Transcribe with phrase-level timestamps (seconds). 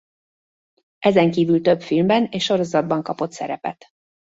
[0.97, 3.85] Ezen kívül több filmben és sorozatban kapott szerepet.